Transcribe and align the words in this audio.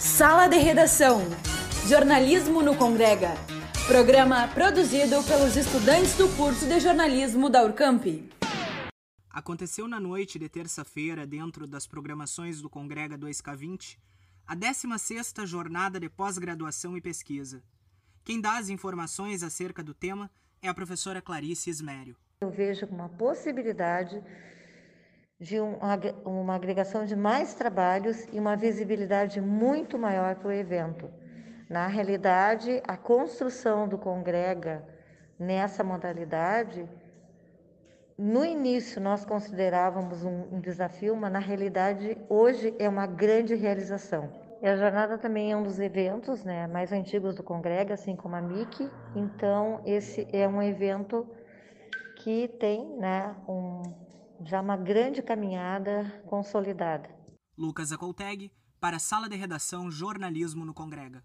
Sala 0.00 0.48
de 0.48 0.56
Redação. 0.56 1.20
Jornalismo 1.86 2.62
no 2.62 2.74
Congrega. 2.74 3.34
Programa 3.86 4.48
produzido 4.48 5.22
pelos 5.24 5.54
estudantes 5.58 6.14
do 6.14 6.26
curso 6.38 6.66
de 6.66 6.80
jornalismo 6.80 7.50
da 7.50 7.62
Urcamp. 7.62 8.06
Aconteceu 9.28 9.86
na 9.86 10.00
noite 10.00 10.38
de 10.38 10.48
terça-feira, 10.48 11.26
dentro 11.26 11.66
das 11.66 11.86
programações 11.86 12.62
do 12.62 12.70
Congrega 12.70 13.18
2K20, 13.18 13.98
a 14.46 14.56
16ª 14.56 15.44
Jornada 15.44 16.00
de 16.00 16.08
Pós-Graduação 16.08 16.96
e 16.96 17.02
Pesquisa. 17.02 17.62
Quem 18.24 18.40
dá 18.40 18.56
as 18.56 18.70
informações 18.70 19.42
acerca 19.42 19.82
do 19.82 19.92
tema 19.92 20.30
é 20.62 20.68
a 20.70 20.74
professora 20.74 21.20
Clarice 21.20 21.68
Ismério. 21.68 22.16
Eu 22.40 22.50
vejo 22.50 22.86
uma 22.86 23.10
possibilidade 23.10 24.22
de 25.40 25.58
um, 25.58 25.78
uma 26.24 26.54
agregação 26.54 27.06
de 27.06 27.16
mais 27.16 27.54
trabalhos 27.54 28.28
e 28.30 28.38
uma 28.38 28.56
visibilidade 28.56 29.40
muito 29.40 29.98
maior 29.98 30.34
para 30.34 30.48
o 30.48 30.52
evento. 30.52 31.10
Na 31.68 31.86
realidade, 31.86 32.82
a 32.86 32.96
construção 32.96 33.88
do 33.88 33.96
Congrega 33.96 34.84
nessa 35.38 35.82
modalidade, 35.82 36.86
no 38.18 38.44
início 38.44 39.00
nós 39.00 39.24
considerávamos 39.24 40.22
um, 40.22 40.56
um 40.56 40.60
desafio, 40.60 41.16
mas 41.16 41.32
na 41.32 41.38
realidade 41.38 42.18
hoje 42.28 42.74
é 42.78 42.86
uma 42.86 43.06
grande 43.06 43.54
realização. 43.54 44.30
E 44.60 44.68
a 44.68 44.76
jornada 44.76 45.16
também 45.16 45.52
é 45.52 45.56
um 45.56 45.62
dos 45.62 45.80
eventos 45.80 46.44
né, 46.44 46.66
mais 46.66 46.92
antigos 46.92 47.34
do 47.34 47.42
Congrega, 47.42 47.94
assim 47.94 48.14
como 48.14 48.36
a 48.36 48.42
MIC. 48.42 48.90
Então, 49.16 49.80
esse 49.86 50.28
é 50.30 50.46
um 50.46 50.62
evento 50.62 51.26
que 52.16 52.46
tem 52.46 52.84
né, 52.98 53.34
um, 53.48 53.82
já 54.44 54.60
uma 54.60 54.76
grande 54.76 55.22
caminhada 55.22 56.22
consolidada. 56.26 57.08
Lucas 57.56 57.92
Acolteg, 57.92 58.50
para 58.80 58.96
a 58.96 59.00
Sala 59.00 59.28
de 59.28 59.36
Redação 59.36 59.90
Jornalismo 59.90 60.64
no 60.64 60.72
Congrega. 60.72 61.22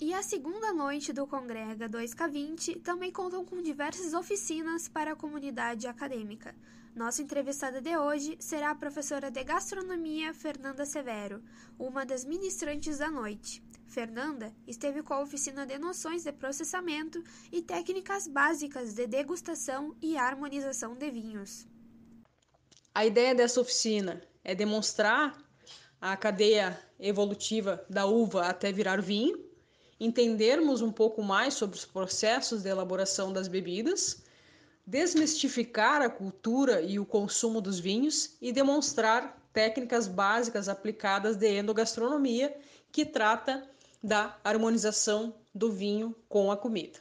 E 0.00 0.12
a 0.12 0.22
segunda 0.22 0.72
noite 0.72 1.12
do 1.12 1.26
Congrega 1.26 1.88
2K20 1.88 2.82
também 2.82 3.10
contam 3.10 3.44
com 3.44 3.62
diversas 3.62 4.12
oficinas 4.12 4.88
para 4.88 5.12
a 5.12 5.16
comunidade 5.16 5.86
acadêmica. 5.86 6.54
Nossa 6.94 7.22
entrevistada 7.22 7.80
de 7.80 7.96
hoje 7.96 8.36
será 8.40 8.70
a 8.70 8.74
professora 8.74 9.30
de 9.30 9.42
gastronomia 9.44 10.32
Fernanda 10.32 10.84
Severo, 10.84 11.42
uma 11.78 12.04
das 12.04 12.24
ministrantes 12.24 12.98
da 12.98 13.10
noite. 13.10 13.62
Fernanda 13.86 14.52
esteve 14.66 15.02
com 15.02 15.14
a 15.14 15.22
oficina 15.22 15.64
de 15.64 15.78
noções 15.78 16.24
de 16.24 16.32
processamento 16.32 17.22
e 17.50 17.62
técnicas 17.62 18.26
básicas 18.26 18.94
de 18.94 19.06
degustação 19.06 19.96
e 20.02 20.16
harmonização 20.16 20.94
de 20.94 21.10
vinhos. 21.10 21.66
A 22.94 23.04
ideia 23.04 23.34
dessa 23.34 23.60
oficina 23.60 24.22
é 24.42 24.54
demonstrar 24.54 25.36
a 26.00 26.16
cadeia 26.16 26.78
evolutiva 26.98 27.84
da 27.88 28.06
uva 28.06 28.46
até 28.46 28.70
virar 28.70 29.00
vinho, 29.00 29.44
entendermos 29.98 30.82
um 30.82 30.92
pouco 30.92 31.22
mais 31.22 31.54
sobre 31.54 31.76
os 31.76 31.84
processos 31.84 32.62
de 32.62 32.68
elaboração 32.68 33.32
das 33.32 33.48
bebidas, 33.48 34.22
desmistificar 34.86 36.02
a 36.02 36.10
cultura 36.10 36.80
e 36.82 36.98
o 36.98 37.06
consumo 37.06 37.60
dos 37.60 37.80
vinhos 37.80 38.36
e 38.40 38.52
demonstrar 38.52 39.42
técnicas 39.52 40.06
básicas 40.06 40.68
aplicadas 40.68 41.36
de 41.36 41.58
endogastronomia 41.58 42.56
que 42.92 43.04
trata 43.04 43.68
da 44.06 44.38
harmonização 44.44 45.34
do 45.52 45.72
vinho 45.72 46.14
com 46.28 46.52
a 46.52 46.56
comida. 46.56 47.00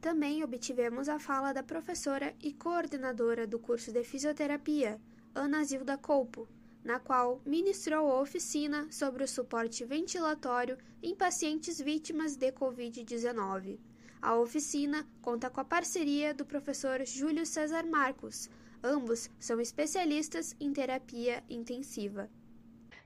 Também 0.00 0.42
obtivemos 0.42 1.10
a 1.10 1.18
fala 1.18 1.52
da 1.52 1.62
professora 1.62 2.34
e 2.42 2.54
coordenadora 2.54 3.46
do 3.46 3.58
curso 3.58 3.92
de 3.92 4.02
fisioterapia, 4.02 4.98
Ana 5.34 5.62
Zilda 5.62 5.98
Colpo, 5.98 6.48
na 6.82 6.98
qual 6.98 7.42
ministrou 7.44 8.10
a 8.10 8.22
oficina 8.22 8.90
sobre 8.90 9.24
o 9.24 9.28
suporte 9.28 9.84
ventilatório 9.84 10.78
em 11.02 11.14
pacientes 11.14 11.78
vítimas 11.78 12.34
de 12.34 12.50
Covid-19. 12.50 13.78
A 14.22 14.38
oficina 14.38 15.06
conta 15.20 15.50
com 15.50 15.60
a 15.60 15.64
parceria 15.66 16.32
do 16.32 16.46
professor 16.46 17.04
Júlio 17.04 17.44
César 17.44 17.84
Marcos. 17.84 18.48
Ambos 18.82 19.28
são 19.38 19.60
especialistas 19.60 20.56
em 20.58 20.72
terapia 20.72 21.44
intensiva 21.46 22.30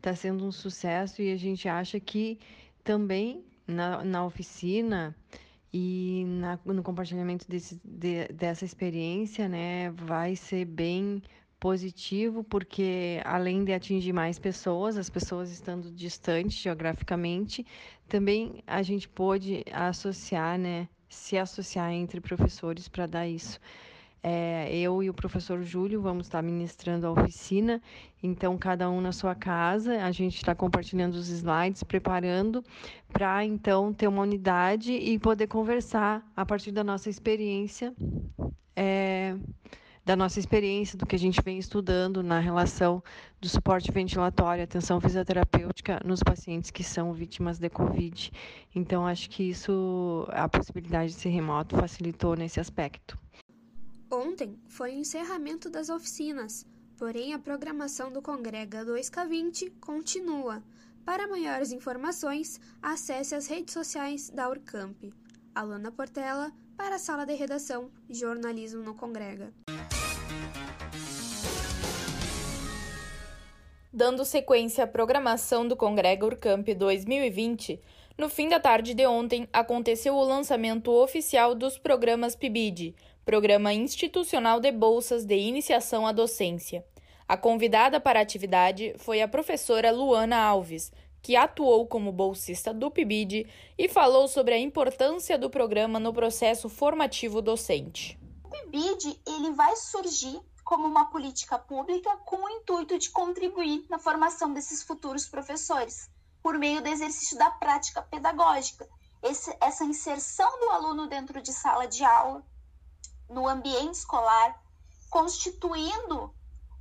está 0.00 0.14
sendo 0.14 0.44
um 0.46 0.52
sucesso 0.52 1.20
e 1.22 1.30
a 1.30 1.36
gente 1.36 1.68
acha 1.68 2.00
que 2.00 2.38
também 2.82 3.44
na, 3.66 4.02
na 4.02 4.24
oficina 4.24 5.14
e 5.72 6.24
na, 6.26 6.58
no 6.64 6.82
compartilhamento 6.82 7.46
desse, 7.48 7.80
de, 7.84 8.26
dessa 8.28 8.64
experiência, 8.64 9.48
né, 9.48 9.90
vai 9.90 10.34
ser 10.34 10.64
bem 10.64 11.22
positivo, 11.60 12.42
porque 12.42 13.20
além 13.24 13.62
de 13.62 13.72
atingir 13.72 14.14
mais 14.14 14.38
pessoas, 14.38 14.96
as 14.96 15.10
pessoas 15.10 15.50
estando 15.50 15.90
distantes 15.92 16.58
geograficamente, 16.58 17.64
também 18.08 18.64
a 18.66 18.82
gente 18.82 19.06
pôde 19.06 19.62
associar, 19.70 20.58
né, 20.58 20.88
se 21.08 21.36
associar 21.36 21.92
entre 21.92 22.20
professores 22.20 22.88
para 22.88 23.06
dar 23.06 23.28
isso. 23.28 23.60
É, 24.22 24.76
eu 24.76 25.02
e 25.02 25.08
o 25.08 25.14
professor 25.14 25.62
Júlio 25.62 26.02
vamos 26.02 26.26
estar 26.26 26.42
ministrando 26.42 27.06
a 27.06 27.10
oficina, 27.10 27.80
então 28.22 28.58
cada 28.58 28.90
um 28.90 29.00
na 29.00 29.12
sua 29.12 29.34
casa, 29.34 30.04
a 30.04 30.12
gente 30.12 30.36
está 30.36 30.54
compartilhando 30.54 31.14
os 31.14 31.28
slides, 31.28 31.82
preparando 31.82 32.62
para 33.10 33.42
então 33.44 33.94
ter 33.94 34.08
uma 34.08 34.22
unidade 34.22 34.92
e 34.92 35.18
poder 35.18 35.46
conversar 35.46 36.22
a 36.36 36.44
partir 36.44 36.70
da 36.70 36.84
nossa 36.84 37.08
experiência, 37.08 37.94
é, 38.76 39.34
da 40.04 40.14
nossa 40.14 40.38
experiência, 40.38 40.98
do 40.98 41.06
que 41.06 41.16
a 41.16 41.18
gente 41.18 41.40
vem 41.42 41.58
estudando 41.58 42.22
na 42.22 42.40
relação 42.40 43.02
do 43.40 43.48
suporte 43.48 43.90
ventilatório, 43.90 44.64
atenção 44.64 45.00
fisioterapêutica 45.00 45.98
nos 46.04 46.22
pacientes 46.22 46.70
que 46.70 46.84
são 46.84 47.12
vítimas 47.14 47.58
de 47.58 47.70
Covid. 47.70 48.30
Então, 48.74 49.06
acho 49.06 49.30
que 49.30 49.44
isso, 49.44 50.26
a 50.30 50.46
possibilidade 50.48 51.12
de 51.12 51.18
ser 51.18 51.30
remoto 51.30 51.76
facilitou 51.76 52.36
nesse 52.36 52.60
aspecto. 52.60 53.16
Ontem 54.12 54.58
foi 54.66 54.90
o 54.90 54.98
encerramento 54.98 55.70
das 55.70 55.88
oficinas, 55.88 56.66
porém 56.96 57.32
a 57.32 57.38
programação 57.38 58.10
do 58.10 58.20
Congrega 58.20 58.84
2K20 58.84 59.74
continua. 59.80 60.64
Para 61.04 61.28
maiores 61.28 61.70
informações, 61.70 62.60
acesse 62.82 63.36
as 63.36 63.46
redes 63.46 63.72
sociais 63.72 64.28
da 64.28 64.48
Urcamp. 64.48 65.04
Alana 65.54 65.92
Portela, 65.92 66.50
para 66.76 66.96
a 66.96 66.98
Sala 66.98 67.24
de 67.24 67.34
Redação 67.34 67.88
Jornalismo 68.08 68.82
no 68.82 68.96
Congrega. 68.96 69.54
Dando 73.92 74.24
sequência 74.24 74.82
à 74.82 74.86
programação 74.88 75.68
do 75.68 75.76
Congrega 75.76 76.26
Urcamp 76.26 76.66
2020, 76.66 77.80
no 78.18 78.28
fim 78.28 78.48
da 78.48 78.58
tarde 78.58 78.92
de 78.92 79.06
ontem 79.06 79.48
aconteceu 79.52 80.14
o 80.14 80.24
lançamento 80.24 80.90
oficial 80.90 81.54
dos 81.54 81.78
programas 81.78 82.34
PIBID, 82.34 82.94
Programa 83.30 83.72
Institucional 83.72 84.58
de 84.58 84.72
Bolsas 84.72 85.24
de 85.24 85.36
Iniciação 85.36 86.04
à 86.04 86.10
Docência. 86.10 86.84
A 87.28 87.36
convidada 87.36 88.00
para 88.00 88.18
a 88.18 88.22
atividade 88.22 88.92
foi 88.98 89.22
a 89.22 89.28
professora 89.28 89.92
Luana 89.92 90.36
Alves, 90.36 90.90
que 91.22 91.36
atuou 91.36 91.86
como 91.86 92.10
bolsista 92.10 92.74
do 92.74 92.90
PIBID 92.90 93.46
e 93.78 93.88
falou 93.88 94.26
sobre 94.26 94.54
a 94.54 94.58
importância 94.58 95.38
do 95.38 95.48
programa 95.48 96.00
no 96.00 96.12
processo 96.12 96.68
formativo 96.68 97.40
docente. 97.40 98.18
O 98.42 98.48
PIBID 98.48 99.22
ele 99.24 99.52
vai 99.52 99.76
surgir 99.76 100.40
como 100.64 100.88
uma 100.88 101.08
política 101.08 101.56
pública 101.56 102.10
com 102.24 102.44
o 102.44 102.50
intuito 102.50 102.98
de 102.98 103.10
contribuir 103.10 103.86
na 103.88 104.00
formação 104.00 104.52
desses 104.52 104.82
futuros 104.82 105.28
professores, 105.28 106.10
por 106.42 106.58
meio 106.58 106.82
do 106.82 106.88
exercício 106.88 107.38
da 107.38 107.48
prática 107.48 108.02
pedagógica, 108.02 108.88
esse, 109.22 109.56
essa 109.60 109.84
inserção 109.84 110.50
do 110.58 110.70
aluno 110.70 111.06
dentro 111.06 111.40
de 111.40 111.52
sala 111.52 111.86
de 111.86 112.02
aula, 112.02 112.44
no 113.30 113.48
ambiente 113.48 113.94
escolar, 113.94 114.60
constituindo 115.08 116.34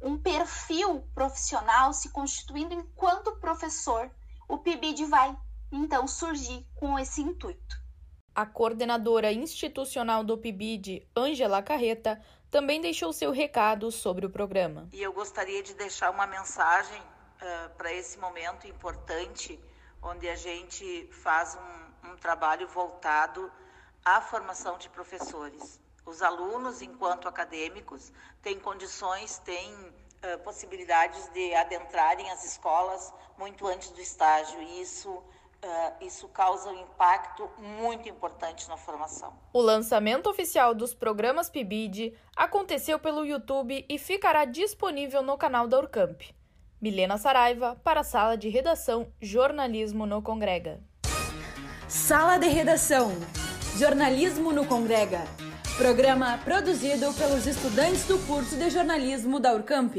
um 0.00 0.16
perfil 0.16 1.00
profissional, 1.14 1.92
se 1.92 2.10
constituindo 2.10 2.74
enquanto 2.74 3.36
professor, 3.36 4.10
o 4.48 4.58
PIBID 4.58 5.06
vai 5.06 5.36
então 5.72 6.06
surgir 6.06 6.66
com 6.76 6.98
esse 6.98 7.20
intuito. 7.20 7.76
A 8.34 8.46
coordenadora 8.46 9.32
institucional 9.32 10.22
do 10.22 10.38
PIBID, 10.38 11.08
Ângela 11.16 11.62
Carreta, 11.62 12.22
também 12.50 12.80
deixou 12.80 13.12
seu 13.12 13.32
recado 13.32 13.90
sobre 13.90 14.26
o 14.26 14.30
programa. 14.30 14.88
E 14.92 15.02
eu 15.02 15.12
gostaria 15.12 15.62
de 15.62 15.74
deixar 15.74 16.10
uma 16.10 16.26
mensagem 16.26 17.00
uh, 17.00 17.70
para 17.76 17.92
esse 17.92 18.18
momento 18.18 18.68
importante, 18.68 19.58
onde 20.02 20.28
a 20.28 20.36
gente 20.36 21.08
faz 21.10 21.56
um, 21.56 22.10
um 22.10 22.16
trabalho 22.16 22.68
voltado 22.68 23.50
à 24.04 24.20
formação 24.20 24.78
de 24.78 24.88
professores. 24.90 25.80
Os 26.06 26.22
alunos, 26.22 26.80
enquanto 26.80 27.28
acadêmicos, 27.28 28.12
têm 28.40 28.58
condições, 28.58 29.38
têm 29.38 29.74
uh, 29.74 30.38
possibilidades 30.44 31.28
de 31.32 31.52
adentrarem 31.54 32.30
as 32.30 32.44
escolas 32.44 33.12
muito 33.36 33.66
antes 33.66 33.90
do 33.90 34.00
estágio, 34.00 34.62
e 34.62 34.80
isso 34.80 35.10
uh, 35.66 36.04
isso 36.04 36.28
causa 36.28 36.70
um 36.70 36.80
impacto 36.82 37.50
muito 37.58 38.08
importante 38.08 38.68
na 38.68 38.76
formação. 38.76 39.32
O 39.52 39.60
lançamento 39.60 40.28
oficial 40.28 40.74
dos 40.74 40.94
programas 40.94 41.50
PIBID 41.50 42.16
aconteceu 42.36 42.98
pelo 42.98 43.24
YouTube 43.24 43.84
e 43.88 43.98
ficará 43.98 44.44
disponível 44.44 45.22
no 45.22 45.36
canal 45.36 45.66
da 45.66 45.78
Urcamp. 45.78 46.22
Milena 46.80 47.16
Saraiva, 47.16 47.80
para 47.82 48.00
a 48.00 48.04
Sala 48.04 48.36
de 48.36 48.48
Redação 48.48 49.10
Jornalismo 49.20 50.06
no 50.06 50.22
Congrega. 50.22 50.80
Sala 51.88 52.36
de 52.38 52.48
Redação 52.48 53.12
Jornalismo 53.78 54.52
no 54.52 54.66
Congrega. 54.66 55.20
Programa 55.76 56.38
produzido 56.42 57.12
pelos 57.12 57.46
estudantes 57.46 58.06
do 58.06 58.18
curso 58.20 58.56
de 58.56 58.70
jornalismo 58.70 59.38
da 59.38 59.52
Urcamp. 59.52 59.94